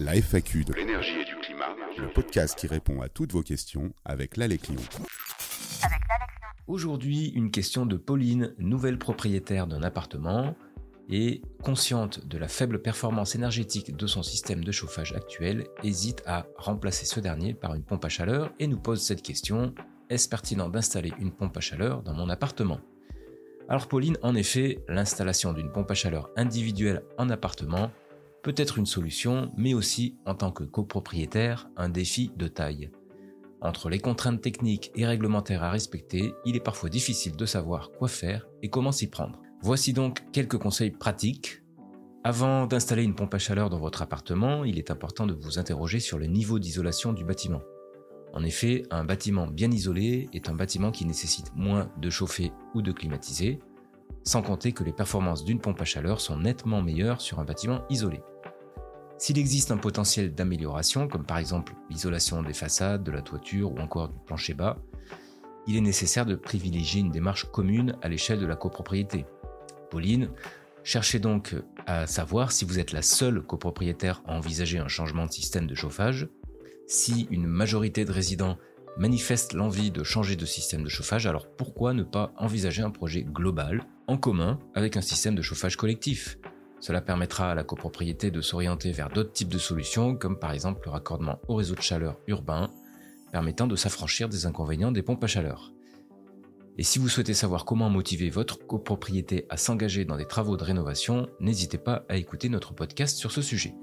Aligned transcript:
La 0.00 0.14
FAQ 0.14 0.64
de 0.64 0.72
l'énergie 0.72 1.20
et 1.20 1.24
du 1.26 1.36
climat, 1.36 1.76
le 1.98 2.10
podcast 2.10 2.58
qui 2.58 2.66
répond 2.66 3.02
à 3.02 3.10
toutes 3.10 3.32
vos 3.32 3.42
questions 3.42 3.92
avec 4.06 4.38
l'Allée 4.38 4.56
Clion. 4.56 4.80
Aujourd'hui, 6.66 7.28
une 7.28 7.50
question 7.50 7.84
de 7.84 7.98
Pauline, 7.98 8.54
nouvelle 8.56 8.98
propriétaire 8.98 9.66
d'un 9.66 9.82
appartement 9.82 10.56
et 11.10 11.42
consciente 11.62 12.26
de 12.26 12.38
la 12.38 12.48
faible 12.48 12.80
performance 12.80 13.34
énergétique 13.34 13.94
de 13.94 14.06
son 14.06 14.22
système 14.22 14.64
de 14.64 14.72
chauffage 14.72 15.12
actuel, 15.12 15.66
hésite 15.84 16.22
à 16.24 16.46
remplacer 16.56 17.04
ce 17.04 17.20
dernier 17.20 17.52
par 17.52 17.74
une 17.74 17.84
pompe 17.84 18.06
à 18.06 18.08
chaleur 18.08 18.54
et 18.58 18.68
nous 18.68 18.80
pose 18.80 19.02
cette 19.02 19.20
question. 19.20 19.74
Est-ce 20.08 20.30
pertinent 20.30 20.70
d'installer 20.70 21.12
une 21.18 21.30
pompe 21.30 21.58
à 21.58 21.60
chaleur 21.60 22.02
dans 22.02 22.14
mon 22.14 22.30
appartement? 22.30 22.80
Alors 23.68 23.86
Pauline, 23.86 24.16
en 24.22 24.34
effet, 24.34 24.82
l'installation 24.88 25.52
d'une 25.52 25.70
pompe 25.70 25.90
à 25.90 25.94
chaleur 25.94 26.30
individuelle 26.36 27.02
en 27.18 27.28
appartement 27.28 27.90
peut 28.42 28.54
être 28.56 28.78
une 28.78 28.86
solution, 28.86 29.52
mais 29.56 29.74
aussi 29.74 30.16
en 30.26 30.34
tant 30.34 30.52
que 30.52 30.64
copropriétaire, 30.64 31.68
un 31.76 31.88
défi 31.88 32.32
de 32.36 32.48
taille. 32.48 32.90
Entre 33.62 33.90
les 33.90 33.98
contraintes 33.98 34.40
techniques 34.40 34.90
et 34.94 35.06
réglementaires 35.06 35.62
à 35.62 35.70
respecter, 35.70 36.32
il 36.46 36.56
est 36.56 36.64
parfois 36.64 36.88
difficile 36.88 37.36
de 37.36 37.44
savoir 37.44 37.90
quoi 37.92 38.08
faire 38.08 38.48
et 38.62 38.70
comment 38.70 38.92
s'y 38.92 39.10
prendre. 39.10 39.38
Voici 39.62 39.92
donc 39.92 40.22
quelques 40.32 40.56
conseils 40.56 40.90
pratiques. 40.90 41.62
Avant 42.24 42.66
d'installer 42.66 43.02
une 43.02 43.14
pompe 43.14 43.34
à 43.34 43.38
chaleur 43.38 43.68
dans 43.68 43.78
votre 43.78 44.00
appartement, 44.00 44.64
il 44.64 44.78
est 44.78 44.90
important 44.90 45.26
de 45.26 45.34
vous 45.34 45.58
interroger 45.58 46.00
sur 46.00 46.18
le 46.18 46.26
niveau 46.26 46.58
d'isolation 46.58 47.12
du 47.12 47.24
bâtiment. 47.24 47.60
En 48.32 48.44
effet, 48.44 48.84
un 48.90 49.04
bâtiment 49.04 49.46
bien 49.46 49.70
isolé 49.70 50.28
est 50.32 50.48
un 50.48 50.54
bâtiment 50.54 50.92
qui 50.92 51.04
nécessite 51.04 51.52
moins 51.54 51.90
de 51.98 52.08
chauffer 52.10 52.52
ou 52.74 52.80
de 52.80 52.92
climatiser, 52.92 53.58
sans 54.24 54.42
compter 54.42 54.72
que 54.72 54.84
les 54.84 54.92
performances 54.92 55.44
d'une 55.44 55.60
pompe 55.60 55.80
à 55.80 55.84
chaleur 55.84 56.20
sont 56.20 56.36
nettement 56.36 56.82
meilleures 56.82 57.20
sur 57.20 57.38
un 57.40 57.44
bâtiment 57.44 57.82
isolé. 57.90 58.20
S'il 59.18 59.38
existe 59.38 59.70
un 59.70 59.76
potentiel 59.76 60.34
d'amélioration, 60.34 61.06
comme 61.06 61.24
par 61.24 61.38
exemple 61.38 61.74
l'isolation 61.90 62.42
des 62.42 62.54
façades, 62.54 63.02
de 63.02 63.10
la 63.10 63.20
toiture 63.20 63.72
ou 63.72 63.78
encore 63.78 64.08
du 64.08 64.18
plancher 64.26 64.54
bas, 64.54 64.78
il 65.66 65.76
est 65.76 65.82
nécessaire 65.82 66.24
de 66.24 66.34
privilégier 66.34 67.00
une 67.00 67.10
démarche 67.10 67.44
commune 67.50 67.96
à 68.02 68.08
l'échelle 68.08 68.40
de 68.40 68.46
la 68.46 68.56
copropriété. 68.56 69.26
Pauline, 69.90 70.30
cherchez 70.84 71.18
donc 71.18 71.54
à 71.86 72.06
savoir 72.06 72.50
si 72.50 72.64
vous 72.64 72.78
êtes 72.78 72.92
la 72.92 73.02
seule 73.02 73.42
copropriétaire 73.42 74.22
à 74.26 74.34
envisager 74.34 74.78
un 74.78 74.88
changement 74.88 75.26
de 75.26 75.32
système 75.32 75.66
de 75.66 75.74
chauffage, 75.74 76.28
si 76.86 77.28
une 77.30 77.46
majorité 77.46 78.04
de 78.04 78.12
résidents 78.12 78.56
manifeste 78.96 79.52
l'envie 79.52 79.90
de 79.90 80.02
changer 80.02 80.34
de 80.34 80.46
système 80.46 80.82
de 80.82 80.88
chauffage, 80.88 81.26
alors 81.26 81.46
pourquoi 81.46 81.92
ne 81.92 82.02
pas 82.02 82.32
envisager 82.36 82.82
un 82.82 82.90
projet 82.90 83.22
global, 83.22 83.82
en 84.10 84.16
commun, 84.16 84.58
avec 84.74 84.96
un 84.96 85.02
système 85.02 85.36
de 85.36 85.42
chauffage 85.42 85.76
collectif 85.76 86.36
Cela 86.80 87.00
permettra 87.00 87.52
à 87.52 87.54
la 87.54 87.62
copropriété 87.62 88.32
de 88.32 88.40
s'orienter 88.40 88.90
vers 88.90 89.08
d'autres 89.08 89.32
types 89.32 89.48
de 89.48 89.58
solutions, 89.58 90.16
comme 90.16 90.36
par 90.36 90.50
exemple 90.50 90.80
le 90.86 90.90
raccordement 90.90 91.38
au 91.46 91.54
réseau 91.54 91.76
de 91.76 91.80
chaleur 91.80 92.18
urbain, 92.26 92.70
permettant 93.30 93.68
de 93.68 93.76
s'affranchir 93.76 94.28
des 94.28 94.46
inconvénients 94.46 94.90
des 94.90 95.02
pompes 95.02 95.22
à 95.22 95.28
chaleur. 95.28 95.72
Et 96.76 96.82
si 96.82 96.98
vous 96.98 97.08
souhaitez 97.08 97.34
savoir 97.34 97.64
comment 97.64 97.88
motiver 97.88 98.30
votre 98.30 98.66
copropriété 98.66 99.46
à 99.48 99.56
s'engager 99.56 100.04
dans 100.04 100.16
des 100.16 100.26
travaux 100.26 100.56
de 100.56 100.64
rénovation, 100.64 101.28
n'hésitez 101.38 101.78
pas 101.78 102.04
à 102.08 102.16
écouter 102.16 102.48
notre 102.48 102.74
podcast 102.74 103.16
sur 103.16 103.30
ce 103.30 103.42
sujet. 103.42 103.74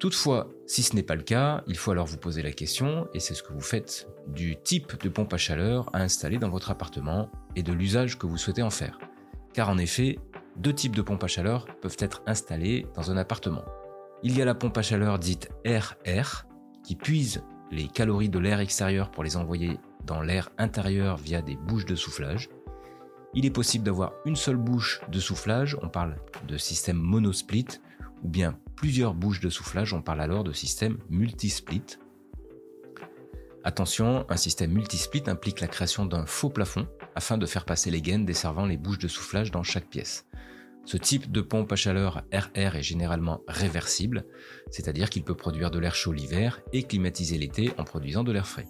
Toutefois, 0.00 0.48
si 0.66 0.82
ce 0.82 0.96
n'est 0.96 1.02
pas 1.02 1.14
le 1.14 1.22
cas, 1.22 1.62
il 1.66 1.76
faut 1.76 1.90
alors 1.90 2.06
vous 2.06 2.16
poser 2.16 2.40
la 2.40 2.52
question, 2.52 3.06
et 3.12 3.20
c'est 3.20 3.34
ce 3.34 3.42
que 3.42 3.52
vous 3.52 3.60
faites, 3.60 4.08
du 4.28 4.56
type 4.56 4.98
de 4.98 5.10
pompe 5.10 5.34
à 5.34 5.36
chaleur 5.36 5.90
à 5.92 6.00
installer 6.00 6.38
dans 6.38 6.48
votre 6.48 6.70
appartement 6.70 7.30
et 7.54 7.62
de 7.62 7.74
l'usage 7.74 8.18
que 8.18 8.26
vous 8.26 8.38
souhaitez 8.38 8.62
en 8.62 8.70
faire. 8.70 8.98
Car 9.52 9.68
en 9.68 9.76
effet, 9.76 10.18
deux 10.56 10.72
types 10.72 10.96
de 10.96 11.02
pompes 11.02 11.22
à 11.22 11.26
chaleur 11.26 11.66
peuvent 11.82 11.98
être 11.98 12.22
installés 12.26 12.86
dans 12.94 13.10
un 13.10 13.18
appartement. 13.18 13.62
Il 14.22 14.34
y 14.34 14.40
a 14.40 14.46
la 14.46 14.54
pompe 14.54 14.78
à 14.78 14.82
chaleur 14.82 15.18
dite 15.18 15.50
RR, 15.66 16.46
qui 16.82 16.96
puise 16.96 17.42
les 17.70 17.86
calories 17.86 18.30
de 18.30 18.38
l'air 18.38 18.60
extérieur 18.60 19.10
pour 19.10 19.22
les 19.22 19.36
envoyer 19.36 19.76
dans 20.06 20.22
l'air 20.22 20.48
intérieur 20.56 21.18
via 21.18 21.42
des 21.42 21.56
bouches 21.56 21.84
de 21.84 21.94
soufflage. 21.94 22.48
Il 23.34 23.44
est 23.44 23.50
possible 23.50 23.84
d'avoir 23.84 24.14
une 24.24 24.36
seule 24.36 24.56
bouche 24.56 25.02
de 25.10 25.20
soufflage, 25.20 25.76
on 25.82 25.90
parle 25.90 26.16
de 26.48 26.56
système 26.56 26.96
monosplit, 26.96 27.66
ou 28.24 28.28
bien 28.28 28.58
plusieurs 28.80 29.12
bouches 29.12 29.40
de 29.40 29.50
soufflage, 29.50 29.92
on 29.92 30.00
parle 30.00 30.22
alors 30.22 30.42
de 30.42 30.54
système 30.54 30.96
multisplit. 31.10 31.82
Attention, 33.62 34.24
un 34.30 34.38
système 34.38 34.72
multisplit 34.72 35.22
implique 35.26 35.60
la 35.60 35.66
création 35.66 36.06
d'un 36.06 36.24
faux 36.24 36.48
plafond 36.48 36.88
afin 37.14 37.36
de 37.36 37.44
faire 37.44 37.66
passer 37.66 37.90
les 37.90 38.00
gaines 38.00 38.24
desservant 38.24 38.64
les 38.64 38.78
bouches 38.78 38.98
de 38.98 39.06
soufflage 39.06 39.50
dans 39.50 39.62
chaque 39.62 39.90
pièce. 39.90 40.24
Ce 40.86 40.96
type 40.96 41.30
de 41.30 41.42
pompe 41.42 41.70
à 41.70 41.76
chaleur 41.76 42.22
RR 42.32 42.76
est 42.76 42.82
généralement 42.82 43.42
réversible, 43.48 44.24
c'est-à-dire 44.70 45.10
qu'il 45.10 45.24
peut 45.24 45.36
produire 45.36 45.70
de 45.70 45.78
l'air 45.78 45.94
chaud 45.94 46.14
l'hiver 46.14 46.62
et 46.72 46.84
climatiser 46.84 47.36
l'été 47.36 47.72
en 47.76 47.84
produisant 47.84 48.24
de 48.24 48.32
l'air 48.32 48.46
frais. 48.46 48.66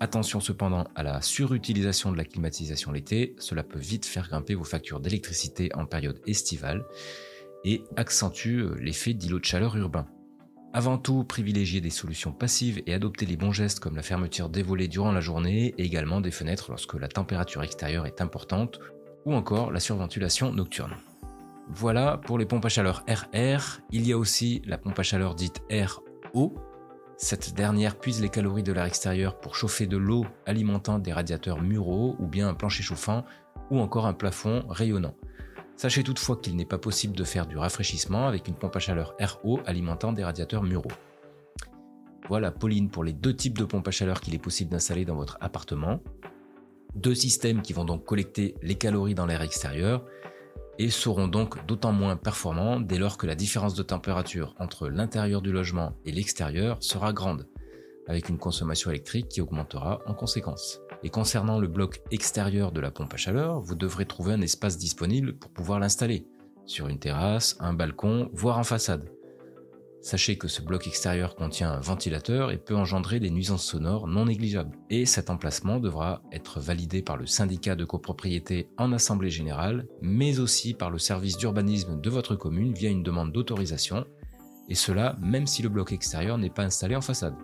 Attention 0.00 0.40
cependant 0.40 0.86
à 0.94 1.02
la 1.02 1.20
surutilisation 1.20 2.10
de 2.10 2.16
la 2.16 2.24
climatisation 2.24 2.90
l'été, 2.90 3.34
cela 3.38 3.62
peut 3.62 3.78
vite 3.78 4.06
faire 4.06 4.28
grimper 4.28 4.54
vos 4.54 4.64
factures 4.64 5.00
d'électricité 5.00 5.68
en 5.74 5.84
période 5.84 6.22
estivale 6.26 6.86
et 7.66 7.84
accentue 7.96 8.60
euh, 8.60 8.76
l'effet 8.80 9.12
d'îlot 9.12 9.40
de 9.40 9.44
chaleur 9.44 9.76
urbain. 9.76 10.06
Avant 10.72 10.98
tout, 10.98 11.24
privilégier 11.24 11.80
des 11.80 11.90
solutions 11.90 12.32
passives 12.32 12.82
et 12.86 12.94
adopter 12.94 13.26
les 13.26 13.36
bons 13.36 13.52
gestes 13.52 13.80
comme 13.80 13.96
la 13.96 14.02
fermeture 14.02 14.48
des 14.48 14.62
durant 14.88 15.12
la 15.12 15.20
journée 15.20 15.74
et 15.76 15.84
également 15.84 16.20
des 16.20 16.30
fenêtres 16.30 16.70
lorsque 16.70 16.94
la 16.94 17.08
température 17.08 17.62
extérieure 17.62 18.06
est 18.06 18.20
importante 18.20 18.78
ou 19.24 19.34
encore 19.34 19.72
la 19.72 19.80
surventilation 19.80 20.52
nocturne. 20.52 20.94
Voilà 21.68 22.18
pour 22.18 22.38
les 22.38 22.46
pompes 22.46 22.64
à 22.64 22.68
chaleur 22.68 23.04
RR. 23.08 23.80
Il 23.90 24.06
y 24.06 24.12
a 24.12 24.18
aussi 24.18 24.62
la 24.66 24.78
pompe 24.78 24.98
à 24.98 25.02
chaleur 25.02 25.34
dite 25.34 25.62
RO. 26.34 26.54
Cette 27.16 27.54
dernière 27.54 27.98
puise 27.98 28.20
les 28.20 28.28
calories 28.28 28.62
de 28.62 28.72
l'air 28.72 28.84
extérieur 28.84 29.40
pour 29.40 29.56
chauffer 29.56 29.86
de 29.86 29.96
l'eau 29.96 30.26
alimentant 30.44 30.98
des 30.98 31.12
radiateurs 31.12 31.62
muraux 31.62 32.14
ou 32.18 32.26
bien 32.26 32.48
un 32.48 32.54
plancher 32.54 32.82
chauffant 32.82 33.24
ou 33.70 33.80
encore 33.80 34.06
un 34.06 34.12
plafond 34.12 34.62
rayonnant. 34.68 35.14
Sachez 35.76 36.02
toutefois 36.02 36.36
qu'il 36.36 36.56
n'est 36.56 36.64
pas 36.64 36.78
possible 36.78 37.14
de 37.14 37.24
faire 37.24 37.46
du 37.46 37.58
rafraîchissement 37.58 38.26
avec 38.26 38.48
une 38.48 38.54
pompe 38.54 38.76
à 38.76 38.78
chaleur 38.78 39.14
RO 39.20 39.60
alimentant 39.66 40.12
des 40.12 40.24
radiateurs 40.24 40.62
muraux. 40.62 40.92
Voilà 42.28 42.50
Pauline 42.50 42.88
pour 42.88 43.04
les 43.04 43.12
deux 43.12 43.36
types 43.36 43.58
de 43.58 43.64
pompes 43.64 43.86
à 43.86 43.90
chaleur 43.90 44.20
qu'il 44.20 44.34
est 44.34 44.38
possible 44.38 44.70
d'installer 44.70 45.04
dans 45.04 45.16
votre 45.16 45.36
appartement. 45.40 46.00
Deux 46.94 47.14
systèmes 47.14 47.60
qui 47.60 47.74
vont 47.74 47.84
donc 47.84 48.04
collecter 48.04 48.54
les 48.62 48.76
calories 48.76 49.14
dans 49.14 49.26
l'air 49.26 49.42
extérieur 49.42 50.04
et 50.78 50.88
seront 50.88 51.28
donc 51.28 51.64
d'autant 51.66 51.92
moins 51.92 52.16
performants 52.16 52.80
dès 52.80 52.98
lors 52.98 53.18
que 53.18 53.26
la 53.26 53.34
différence 53.34 53.74
de 53.74 53.82
température 53.82 54.54
entre 54.58 54.88
l'intérieur 54.88 55.42
du 55.42 55.52
logement 55.52 55.94
et 56.06 56.12
l'extérieur 56.12 56.78
sera 56.80 57.12
grande, 57.12 57.48
avec 58.08 58.30
une 58.30 58.38
consommation 58.38 58.90
électrique 58.90 59.28
qui 59.28 59.42
augmentera 59.42 60.00
en 60.06 60.14
conséquence. 60.14 60.80
Et 61.02 61.10
concernant 61.10 61.58
le 61.58 61.68
bloc 61.68 62.00
extérieur 62.10 62.72
de 62.72 62.80
la 62.80 62.90
pompe 62.90 63.14
à 63.14 63.16
chaleur, 63.16 63.60
vous 63.60 63.74
devrez 63.74 64.06
trouver 64.06 64.32
un 64.32 64.40
espace 64.40 64.78
disponible 64.78 65.34
pour 65.34 65.50
pouvoir 65.50 65.78
l'installer, 65.78 66.26
sur 66.66 66.88
une 66.88 66.98
terrasse, 66.98 67.56
un 67.60 67.74
balcon, 67.74 68.30
voire 68.32 68.58
en 68.58 68.64
façade. 68.64 69.10
Sachez 70.06 70.38
que 70.38 70.46
ce 70.46 70.62
bloc 70.62 70.86
extérieur 70.86 71.34
contient 71.34 71.72
un 71.72 71.80
ventilateur 71.80 72.52
et 72.52 72.58
peut 72.58 72.76
engendrer 72.76 73.18
des 73.18 73.30
nuisances 73.30 73.64
sonores 73.64 74.06
non 74.06 74.26
négligeables. 74.26 74.78
Et 74.88 75.04
cet 75.04 75.30
emplacement 75.30 75.80
devra 75.80 76.22
être 76.30 76.60
validé 76.60 77.02
par 77.02 77.16
le 77.16 77.26
syndicat 77.26 77.74
de 77.74 77.84
copropriété 77.84 78.68
en 78.78 78.92
assemblée 78.92 79.30
générale, 79.30 79.88
mais 80.00 80.38
aussi 80.38 80.74
par 80.74 80.90
le 80.90 80.98
service 80.98 81.36
d'urbanisme 81.38 82.00
de 82.00 82.10
votre 82.10 82.36
commune 82.36 82.72
via 82.72 82.88
une 82.88 83.02
demande 83.02 83.32
d'autorisation, 83.32 84.06
et 84.68 84.76
cela 84.76 85.16
même 85.20 85.48
si 85.48 85.62
le 85.62 85.68
bloc 85.68 85.90
extérieur 85.90 86.38
n'est 86.38 86.50
pas 86.50 86.62
installé 86.62 86.94
en 86.94 87.00
façade. 87.00 87.34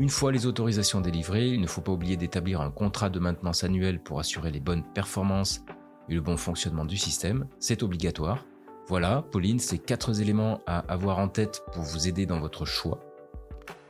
Une 0.00 0.08
fois 0.08 0.32
les 0.32 0.46
autorisations 0.46 1.00
délivrées, 1.00 1.46
il 1.50 1.60
ne 1.60 1.68
faut 1.68 1.80
pas 1.80 1.92
oublier 1.92 2.16
d'établir 2.16 2.60
un 2.60 2.72
contrat 2.72 3.10
de 3.10 3.20
maintenance 3.20 3.62
annuel 3.62 4.00
pour 4.00 4.18
assurer 4.18 4.50
les 4.50 4.58
bonnes 4.58 4.82
performances 4.82 5.62
et 6.08 6.14
le 6.14 6.20
bon 6.20 6.36
fonctionnement 6.36 6.84
du 6.84 6.96
système. 6.96 7.46
C'est 7.60 7.84
obligatoire. 7.84 8.44
Voilà, 8.88 9.22
Pauline, 9.30 9.60
ces 9.60 9.78
quatre 9.78 10.20
éléments 10.20 10.60
à 10.66 10.80
avoir 10.92 11.18
en 11.20 11.28
tête 11.28 11.62
pour 11.72 11.84
vous 11.84 12.08
aider 12.08 12.26
dans 12.26 12.40
votre 12.40 12.64
choix. 12.64 12.98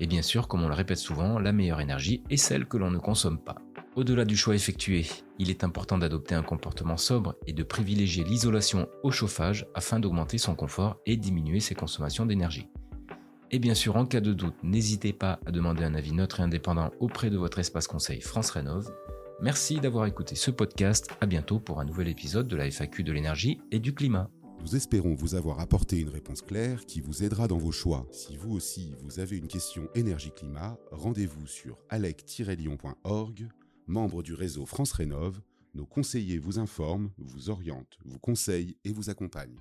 Et 0.00 0.08
bien 0.08 0.22
sûr, 0.22 0.48
comme 0.48 0.64
on 0.64 0.68
le 0.68 0.74
répète 0.74 0.98
souvent, 0.98 1.38
la 1.38 1.52
meilleure 1.52 1.80
énergie 1.80 2.24
est 2.30 2.36
celle 2.36 2.66
que 2.66 2.78
l'on 2.78 2.90
ne 2.90 2.98
consomme 2.98 3.38
pas. 3.38 3.54
Au-delà 3.94 4.24
du 4.24 4.36
choix 4.36 4.56
effectué, 4.56 5.06
il 5.38 5.50
est 5.50 5.62
important 5.62 5.98
d'adopter 5.98 6.34
un 6.34 6.42
comportement 6.42 6.96
sobre 6.96 7.36
et 7.46 7.52
de 7.52 7.62
privilégier 7.62 8.24
l'isolation 8.24 8.88
au 9.04 9.12
chauffage 9.12 9.68
afin 9.76 10.00
d'augmenter 10.00 10.38
son 10.38 10.56
confort 10.56 10.96
et 11.06 11.16
diminuer 11.16 11.60
ses 11.60 11.76
consommations 11.76 12.26
d'énergie. 12.26 12.68
Et 13.54 13.58
bien 13.58 13.74
sûr, 13.74 13.96
en 13.96 14.06
cas 14.06 14.22
de 14.22 14.32
doute, 14.32 14.54
n'hésitez 14.62 15.12
pas 15.12 15.38
à 15.44 15.50
demander 15.50 15.84
un 15.84 15.94
avis 15.94 16.12
neutre 16.12 16.40
et 16.40 16.42
indépendant 16.42 16.90
auprès 17.00 17.28
de 17.28 17.36
votre 17.36 17.58
espace 17.58 17.86
conseil 17.86 18.22
France 18.22 18.48
Rénov. 18.48 18.90
Merci 19.42 19.78
d'avoir 19.78 20.06
écouté 20.06 20.36
ce 20.36 20.50
podcast. 20.50 21.10
À 21.20 21.26
bientôt 21.26 21.60
pour 21.60 21.78
un 21.78 21.84
nouvel 21.84 22.08
épisode 22.08 22.48
de 22.48 22.56
la 22.56 22.70
FAQ 22.70 23.04
de 23.04 23.12
l'énergie 23.12 23.60
et 23.70 23.78
du 23.78 23.94
climat. 23.94 24.30
Nous 24.62 24.74
espérons 24.74 25.14
vous 25.14 25.34
avoir 25.34 25.60
apporté 25.60 25.98
une 25.98 26.08
réponse 26.08 26.40
claire 26.40 26.86
qui 26.86 27.02
vous 27.02 27.24
aidera 27.24 27.46
dans 27.46 27.58
vos 27.58 27.72
choix. 27.72 28.06
Si 28.10 28.38
vous 28.38 28.54
aussi 28.54 28.94
vous 29.02 29.20
avez 29.20 29.36
une 29.36 29.48
question 29.48 29.86
énergie-climat, 29.94 30.78
rendez-vous 30.90 31.46
sur 31.46 31.76
alec-lyon.org, 31.90 33.48
membre 33.86 34.22
du 34.22 34.32
réseau 34.32 34.64
France 34.64 34.92
Rénov, 34.92 35.42
Nos 35.74 35.86
conseillers 35.86 36.38
vous 36.38 36.58
informent, 36.58 37.10
vous 37.18 37.50
orientent, 37.50 37.98
vous 38.06 38.18
conseillent 38.18 38.76
et 38.84 38.92
vous 38.92 39.10
accompagnent. 39.10 39.60